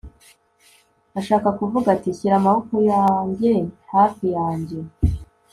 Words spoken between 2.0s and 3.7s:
shyira amaboko yanjye